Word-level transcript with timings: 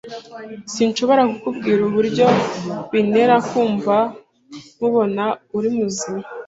Sinshobora 0.73 1.21
kukubwira 1.31 1.79
uburyo 1.89 2.27
bintera 2.91 3.35
kumva 3.49 3.95
nkubona 4.75 5.25
uri 5.57 5.69
muzima. 5.77 6.23